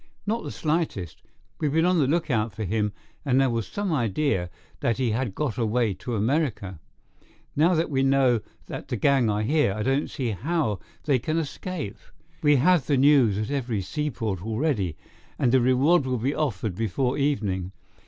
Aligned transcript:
"Not 0.25 0.43
the 0.43 0.49
slightest. 0.49 1.21
We 1.59 1.67
have 1.67 1.75
been 1.75 1.85
on 1.85 1.99
the 1.99 2.07
look 2.07 2.31
out 2.31 2.55
for 2.55 2.63
him, 2.63 2.91
and 3.23 3.39
there 3.39 3.51
was 3.51 3.67
some 3.67 3.93
idea 3.93 4.49
that 4.79 4.97
he 4.97 5.11
had 5.11 5.35
got 5.35 5.59
away 5.59 5.93
to 5.93 6.15
America. 6.15 6.79
Now 7.55 7.75
that 7.75 7.91
we 7.91 8.01
know 8.01 8.41
that 8.65 8.87
the 8.87 8.95
gang 8.95 9.29
are 9.29 9.43
here, 9.43 9.73
I 9.73 9.83
don't 9.83 10.09
see 10.09 10.31
how 10.31 10.79
they 11.03 11.19
can 11.19 11.37
escape. 11.37 11.99
We 12.41 12.55
have 12.55 12.87
the 12.87 12.97
news 12.97 13.37
at 13.37 13.51
every 13.51 13.81
seaport 13.83 14.43
already, 14.43 14.97
and 15.37 15.53
a 15.53 15.61
reward 15.61 16.07
will 16.07 16.17
be 16.17 16.33
offered 16.33 16.73
before 16.73 17.19
evening. 17.19 17.71